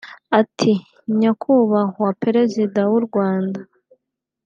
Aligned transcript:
Ati 0.39 0.71
“Nyakubahwa 1.19 2.07
Perezida 2.23 2.81
w’u 2.91 3.01
Rwanda 3.07 3.59